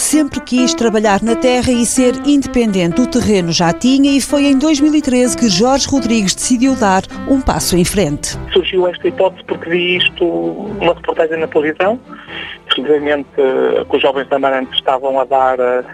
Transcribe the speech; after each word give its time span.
Sempre 0.00 0.40
quis 0.40 0.72
trabalhar 0.72 1.22
na 1.22 1.36
terra 1.36 1.70
e 1.70 1.84
ser 1.84 2.14
independente. 2.26 3.02
O 3.02 3.06
terreno 3.06 3.52
já 3.52 3.70
tinha 3.70 4.16
e 4.16 4.20
foi 4.20 4.44
em 4.46 4.58
2013 4.58 5.36
que 5.36 5.48
Jorge 5.50 5.86
Rodrigues 5.86 6.34
decidiu 6.34 6.74
dar 6.74 7.02
um 7.28 7.38
passo 7.38 7.76
em 7.76 7.84
frente. 7.84 8.30
Surgiu 8.50 8.88
esta 8.88 9.06
hipótese 9.06 9.44
porque 9.44 9.68
vi 9.68 9.98
isto 9.98 10.24
numa 10.80 10.94
reportagem 10.94 11.38
na 11.38 11.46
televisão, 11.46 12.00
precisamente 12.64 13.28
eh, 13.36 13.84
que 13.88 13.96
os 13.96 14.02
jovens 14.02 14.26
da 14.28 14.62
estavam 14.72 15.20
a 15.20 15.24
dar 15.26 15.60
a, 15.60 15.84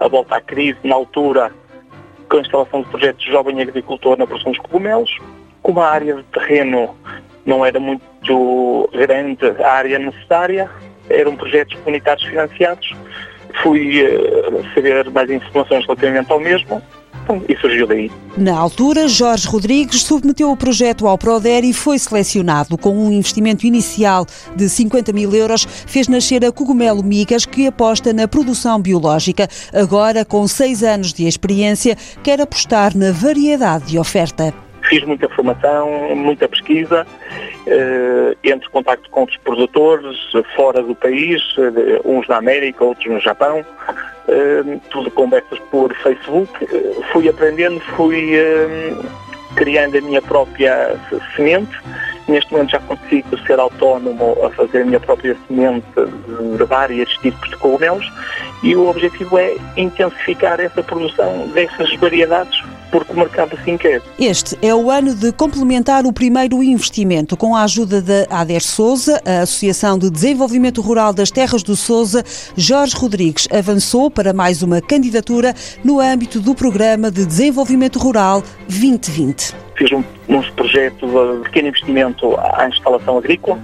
a 0.00 0.08
volta 0.08 0.34
à 0.34 0.40
crise 0.40 0.78
na 0.82 0.96
altura 0.96 1.52
com 2.28 2.38
a 2.38 2.40
instalação 2.40 2.82
de 2.82 2.88
projetos 2.88 3.24
de 3.24 3.30
jovem 3.30 3.62
agricultor 3.62 4.18
na 4.18 4.26
produção 4.26 4.50
dos 4.50 4.60
cogumelos. 4.62 5.16
Como 5.62 5.80
a 5.80 5.88
área 5.88 6.16
de 6.16 6.24
terreno 6.24 6.96
não 7.46 7.64
era 7.64 7.78
muito 7.78 8.90
grande 8.92 9.62
a 9.62 9.70
área 9.70 9.98
necessária, 10.00 10.68
eram 11.08 11.36
projetos 11.36 11.74
comunitários 11.76 12.26
financiados. 12.26 12.92
Fui 13.64 14.04
uh, 14.04 14.74
saber 14.74 15.10
mais 15.10 15.28
informações 15.28 15.84
relativamente 15.86 16.30
ao 16.30 16.38
mesmo 16.38 16.80
e 17.48 17.56
surgiu 17.56 17.86
daí. 17.86 18.10
Na 18.36 18.58
altura, 18.58 19.08
Jorge 19.08 19.48
Rodrigues 19.48 20.02
submeteu 20.02 20.50
o 20.50 20.56
projeto 20.56 21.06
ao 21.06 21.16
Proder 21.16 21.64
e 21.64 21.72
foi 21.72 21.98
selecionado. 21.98 22.76
Com 22.76 22.90
um 22.90 23.10
investimento 23.10 23.66
inicial 23.66 24.26
de 24.54 24.68
50 24.68 25.12
mil 25.12 25.34
euros, 25.34 25.64
fez 25.64 26.08
nascer 26.08 26.44
a 26.44 26.52
Cogumelo 26.52 27.02
Migas, 27.02 27.46
que 27.46 27.66
aposta 27.66 28.12
na 28.12 28.28
produção 28.28 28.80
biológica. 28.80 29.48
Agora, 29.72 30.24
com 30.24 30.46
seis 30.46 30.82
anos 30.82 31.12
de 31.12 31.26
experiência, 31.26 31.96
quer 32.22 32.40
apostar 32.40 32.96
na 32.96 33.12
variedade 33.12 33.86
de 33.86 33.98
oferta. 33.98 34.52
Fiz 34.82 35.02
muita 35.04 35.26
formação, 35.30 36.14
muita 36.14 36.46
pesquisa, 36.46 37.06
eh, 37.22 37.23
entre 38.42 38.68
contacto 38.68 39.08
com 39.10 39.20
outros 39.20 39.38
produtores 39.38 40.16
fora 40.54 40.82
do 40.82 40.94
país, 40.94 41.42
eh, 41.58 42.00
uns 42.04 42.28
na 42.28 42.36
América, 42.36 42.84
outros 42.84 43.06
no 43.06 43.20
Japão, 43.20 43.64
eh, 44.28 44.78
tudo 44.90 45.10
conversas 45.10 45.58
por 45.70 45.94
Facebook. 45.96 46.50
Fui 47.12 47.28
aprendendo, 47.28 47.80
fui 47.96 48.32
criando 49.56 49.98
a 49.98 50.00
minha 50.00 50.20
própria 50.20 50.96
semente. 51.34 51.72
Neste 52.26 52.50
momento 52.52 52.70
já 52.70 52.80
consigo 52.80 53.38
ser 53.46 53.60
autónomo 53.60 54.36
a 54.44 54.50
fazer 54.50 54.82
a 54.82 54.84
minha 54.86 55.00
própria 55.00 55.36
semente 55.46 55.86
de 56.56 56.64
vários 56.64 57.16
tipos 57.18 57.50
de 57.50 57.56
cogumelos 57.56 58.10
e 58.62 58.74
o 58.74 58.88
objetivo 58.88 59.38
é 59.38 59.56
intensificar 59.76 60.58
essa 60.58 60.82
produção 60.82 61.48
dessas 61.48 61.94
variedades 61.96 62.62
porque 62.94 63.12
o 63.12 63.16
mercado 63.16 63.58
assim 63.60 63.76
quer. 63.76 64.00
Este 64.20 64.56
é 64.62 64.72
o 64.72 64.88
ano 64.88 65.16
de 65.16 65.32
complementar 65.32 66.06
o 66.06 66.12
primeiro 66.12 66.62
investimento. 66.62 67.36
Com 67.36 67.56
a 67.56 67.64
ajuda 67.64 68.00
da 68.00 68.24
ADER 68.30 68.62
Souza, 68.62 69.20
a 69.26 69.40
Associação 69.40 69.98
de 69.98 70.08
Desenvolvimento 70.08 70.80
Rural 70.80 71.12
das 71.12 71.28
Terras 71.28 71.64
do 71.64 71.74
Souza, 71.74 72.22
Jorge 72.56 72.94
Rodrigues 72.94 73.48
avançou 73.50 74.12
para 74.12 74.32
mais 74.32 74.62
uma 74.62 74.80
candidatura 74.80 75.52
no 75.82 75.98
âmbito 75.98 76.38
do 76.38 76.54
Programa 76.54 77.10
de 77.10 77.26
Desenvolvimento 77.26 77.98
Rural 77.98 78.44
2020. 78.68 79.56
Fiz 79.76 79.90
um, 79.90 80.04
um 80.28 80.40
projeto 80.52 81.04
de 81.04 81.42
pequeno 81.42 81.68
investimento 81.68 82.36
à 82.38 82.68
instalação 82.68 83.18
agrícola, 83.18 83.58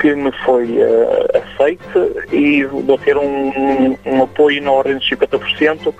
que 0.00 0.14
me 0.14 0.30
foi 0.44 0.78
uh, 0.78 1.38
aceite 1.58 2.32
e 2.32 2.64
vou 2.64 2.96
ter 2.98 3.16
um, 3.16 3.96
um, 4.06 4.22
apoio 4.22 4.62
na 4.62 4.70
ordem 4.70 4.96
de 4.98 5.16
50% 5.16 5.92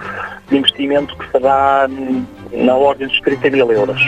de 0.48 0.56
investimento 0.56 1.16
que 1.18 1.28
será 1.32 1.88
na 2.52 2.74
ordem 2.74 3.08
dos 3.08 3.20
30 3.20 3.50
mil 3.50 3.70
euros. 3.72 4.00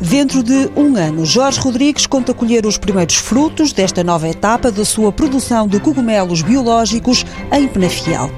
Dentro 0.00 0.42
de 0.42 0.70
um 0.76 0.96
ano, 0.96 1.24
Jorge 1.24 1.58
Rodrigues 1.58 2.06
conta 2.06 2.34
colher 2.34 2.66
os 2.66 2.76
primeiros 2.76 3.16
frutos 3.16 3.72
desta 3.72 4.04
nova 4.04 4.28
etapa 4.28 4.70
da 4.70 4.84
sua 4.84 5.10
produção 5.10 5.66
de 5.66 5.80
cogumelos 5.80 6.42
biológicos 6.42 7.24
em 7.50 7.66
Penafiel. 7.66 8.30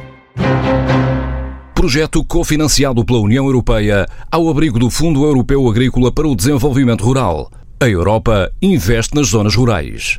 Projeto 1.75 2.25
cofinanciado 2.25 3.05
pela 3.05 3.19
União 3.19 3.47
Europeia 3.47 4.07
ao 4.31 4.49
abrigo 4.49 4.79
do 4.79 4.89
Fundo 4.89 5.25
Europeu 5.25 5.69
Agrícola 5.69 6.13
para 6.13 6.27
o 6.27 6.37
Desenvolvimento 6.37 7.05
Rural. 7.05 7.51
A 7.81 7.89
Europa 7.89 8.51
investe 8.63 9.15
nas 9.15 9.29
zonas 9.29 9.55
rurais. 9.55 10.15